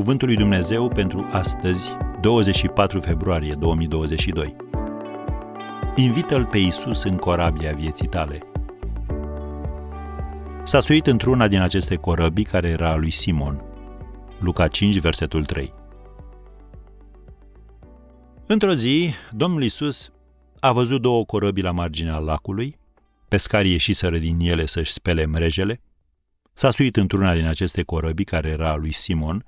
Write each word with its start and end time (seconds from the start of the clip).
Cuvântul 0.00 0.28
lui 0.28 0.36
Dumnezeu 0.36 0.88
pentru 0.88 1.28
astăzi, 1.30 1.92
24 2.20 3.00
februarie 3.00 3.54
2022. 3.54 4.56
Invită-L 5.96 6.46
pe 6.46 6.58
Isus 6.58 7.02
în 7.02 7.16
corabia 7.16 7.72
vieții 7.72 8.06
tale. 8.06 8.38
S-a 10.64 10.80
suit 10.80 11.06
într-una 11.06 11.48
din 11.48 11.60
aceste 11.60 11.96
corăbii 11.96 12.44
care 12.44 12.68
era 12.68 12.90
a 12.90 12.96
lui 12.96 13.10
Simon. 13.10 13.62
Luca 14.38 14.68
5, 14.68 14.98
versetul 14.98 15.44
3. 15.44 15.74
Într-o 18.46 18.74
zi, 18.74 19.10
Domnul 19.30 19.62
Isus 19.62 20.12
a 20.60 20.72
văzut 20.72 21.02
două 21.02 21.24
corăbii 21.24 21.62
la 21.62 21.70
marginea 21.70 22.18
lacului, 22.18 22.76
pescarii 23.28 23.72
ieșiseră 23.72 24.18
din 24.18 24.40
ele 24.40 24.66
să-și 24.66 24.92
spele 24.92 25.26
mrejele, 25.26 25.80
s-a 26.52 26.70
suit 26.70 26.96
într-una 26.96 27.34
din 27.34 27.46
aceste 27.46 27.82
corăbii 27.82 28.24
care 28.24 28.48
era 28.48 28.70
a 28.70 28.76
lui 28.76 28.92
Simon 28.92 29.44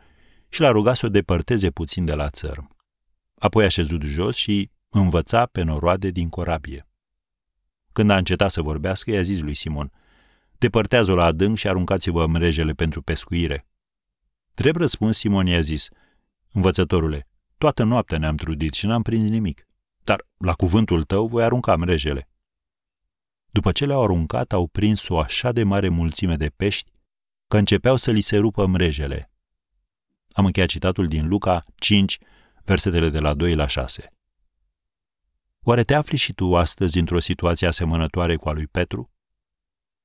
și 0.53 0.61
l-a 0.61 0.71
rugat 0.71 0.97
să 0.97 1.07
o 1.07 1.09
depărteze 1.09 1.71
puțin 1.71 2.05
de 2.05 2.15
la 2.15 2.31
țărm. 2.31 2.77
Apoi 3.39 3.65
a 3.65 3.69
șezut 3.69 4.03
jos 4.03 4.37
și 4.37 4.71
învăța 4.89 5.47
pe 5.47 5.63
noroade 5.63 6.11
din 6.11 6.29
corabie. 6.29 6.89
Când 7.93 8.11
a 8.11 8.17
încetat 8.17 8.51
să 8.51 8.63
vorbească, 8.63 9.11
i-a 9.11 9.23
zis 9.23 9.41
lui 9.41 9.55
Simon, 9.55 9.93
depărtează-o 10.59 11.15
la 11.15 11.25
adânc 11.25 11.57
și 11.57 11.69
aruncați-vă 11.69 12.27
mrejele 12.27 12.73
pentru 12.73 13.03
pescuire. 13.03 13.67
Drept 14.55 14.77
răspuns, 14.77 15.19
Simon 15.19 15.47
i-a 15.47 15.61
zis, 15.61 15.89
învățătorule, 16.53 17.29
toată 17.59 17.83
noaptea 17.83 18.19
ne-am 18.19 18.37
trudit 18.37 18.73
și 18.73 18.87
n-am 18.87 19.03
prins 19.03 19.29
nimic, 19.29 19.67
dar 20.05 20.27
la 20.37 20.53
cuvântul 20.53 21.05
tău 21.05 21.27
voi 21.27 21.45
arunca 21.45 21.77
mrejele. 21.77 22.29
După 23.51 23.73
ce 23.73 23.87
le-au 23.87 24.03
aruncat, 24.03 24.53
au 24.53 24.67
prins 24.67 25.09
o 25.09 25.19
așa 25.19 25.53
de 25.53 25.63
mare 25.63 25.89
mulțime 25.89 26.37
de 26.37 26.49
pești 26.49 26.91
că 27.49 27.57
începeau 27.57 27.97
să 27.97 28.11
li 28.11 28.21
se 28.21 28.37
rupă 28.37 28.67
mrejele. 28.67 29.32
Am 30.33 30.45
încheiat 30.45 30.69
citatul 30.69 31.09
din 31.09 31.29
Luca 31.29 31.65
5, 31.77 32.19
versetele 32.65 33.09
de 33.09 33.19
la 33.19 33.35
2 33.35 33.55
la 33.55 33.67
6. 33.67 34.13
Oare 35.63 35.83
te 35.83 35.95
afli 35.95 36.17
și 36.17 36.33
tu 36.33 36.57
astăzi 36.57 36.99
într-o 36.99 37.21
situație 37.21 37.67
asemănătoare 37.67 38.37
cu 38.37 38.49
a 38.49 38.53
lui 38.53 38.67
Petru? 38.67 39.11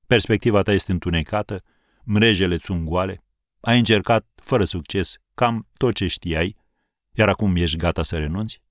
Perspectiva 0.07 0.61
ta 0.61 0.71
este 0.71 0.91
întunecată, 0.91 1.63
mrejele 2.03 2.57
sunt 2.57 2.85
goale, 2.85 3.23
ai 3.59 3.77
încercat, 3.77 4.27
fără 4.35 4.63
succes, 4.63 5.15
cam 5.33 5.67
tot 5.77 5.93
ce 5.93 6.07
știai, 6.07 6.55
iar 7.11 7.29
acum 7.29 7.55
ești 7.55 7.77
gata 7.77 8.03
să 8.03 8.17
renunți? 8.17 8.61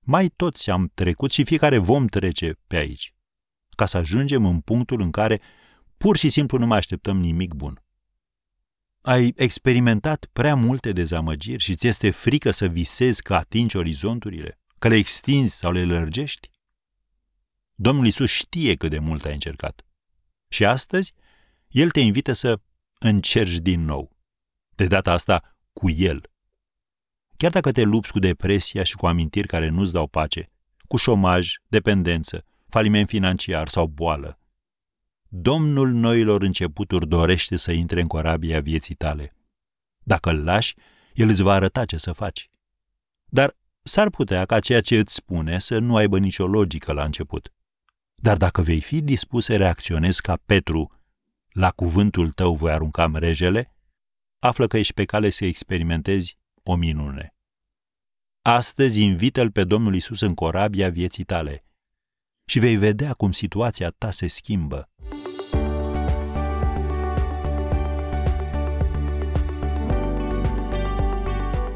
Mai 0.00 0.28
toți 0.28 0.70
am 0.70 0.90
trecut 0.94 1.32
și 1.32 1.44
fiecare 1.44 1.78
vom 1.78 2.06
trece 2.06 2.58
pe 2.66 2.76
aici, 2.76 3.14
ca 3.76 3.86
să 3.86 3.96
ajungem 3.96 4.46
în 4.46 4.60
punctul 4.60 5.00
în 5.00 5.10
care 5.10 5.40
pur 5.96 6.16
și 6.16 6.28
simplu 6.28 6.58
nu 6.58 6.66
mai 6.66 6.78
așteptăm 6.78 7.18
nimic 7.18 7.54
bun. 7.54 7.83
Ai 9.06 9.32
experimentat 9.36 10.28
prea 10.32 10.54
multe 10.54 10.92
dezamăgiri 10.92 11.62
și 11.62 11.74
ți 11.74 11.86
este 11.86 12.10
frică 12.10 12.50
să 12.50 12.66
visezi 12.66 13.22
că 13.22 13.34
atingi 13.34 13.76
orizonturile, 13.76 14.58
că 14.78 14.88
le 14.88 14.96
extinzi 14.96 15.56
sau 15.56 15.72
le 15.72 15.84
lărgești? 15.84 16.50
Domnul 17.74 18.06
Isus 18.06 18.30
știe 18.30 18.74
cât 18.74 18.90
de 18.90 18.98
mult 18.98 19.24
ai 19.24 19.32
încercat. 19.32 19.86
Și 20.48 20.64
astăzi, 20.64 21.12
El 21.68 21.90
te 21.90 22.00
invită 22.00 22.32
să 22.32 22.60
încerci 22.98 23.56
din 23.56 23.84
nou. 23.84 24.16
De 24.74 24.86
data 24.86 25.12
asta, 25.12 25.56
cu 25.72 25.90
El. 25.90 26.30
Chiar 27.36 27.50
dacă 27.50 27.72
te 27.72 27.82
lupți 27.82 28.12
cu 28.12 28.18
depresia 28.18 28.82
și 28.82 28.96
cu 28.96 29.06
amintiri 29.06 29.46
care 29.46 29.68
nu-ți 29.68 29.92
dau 29.92 30.06
pace, 30.06 30.50
cu 30.88 30.96
șomaj, 30.96 31.54
dependență, 31.68 32.44
faliment 32.68 33.08
financiar 33.08 33.68
sau 33.68 33.86
boală, 33.86 34.38
Domnul 35.36 35.88
noilor 35.88 36.42
începuturi 36.42 37.08
dorește 37.08 37.56
să 37.56 37.72
intre 37.72 38.00
în 38.00 38.06
corabia 38.06 38.60
vieții 38.60 38.94
tale. 38.94 39.32
Dacă 40.02 40.30
îl 40.30 40.44
lași, 40.44 40.74
el 41.14 41.28
îți 41.28 41.42
va 41.42 41.52
arăta 41.52 41.84
ce 41.84 41.96
să 41.96 42.12
faci. 42.12 42.50
Dar 43.24 43.56
s-ar 43.82 44.10
putea 44.10 44.44
ca 44.44 44.60
ceea 44.60 44.80
ce 44.80 44.98
îți 44.98 45.14
spune 45.14 45.58
să 45.58 45.78
nu 45.78 45.96
aibă 45.96 46.18
nicio 46.18 46.46
logică 46.46 46.92
la 46.92 47.04
început. 47.04 47.52
Dar 48.14 48.36
dacă 48.36 48.62
vei 48.62 48.80
fi 48.80 49.00
dispus 49.00 49.44
să 49.44 49.56
reacționezi 49.56 50.22
ca 50.22 50.40
Petru, 50.46 50.90
la 51.48 51.70
cuvântul 51.70 52.32
tău 52.32 52.54
voi 52.54 52.72
arunca 52.72 53.06
mrejele, 53.06 53.74
află 54.38 54.66
că 54.66 54.78
ești 54.78 54.94
pe 54.94 55.04
cale 55.04 55.30
să 55.30 55.44
experimentezi 55.44 56.38
o 56.62 56.74
minune. 56.74 57.34
Astăzi 58.42 59.02
invită-L 59.02 59.50
pe 59.50 59.64
Domnul 59.64 59.94
Isus 59.94 60.20
în 60.20 60.34
corabia 60.34 60.90
vieții 60.90 61.24
tale 61.24 61.64
și 62.44 62.58
vei 62.58 62.76
vedea 62.76 63.12
cum 63.12 63.32
situația 63.32 63.90
ta 63.90 64.10
se 64.10 64.26
schimbă. 64.26 64.88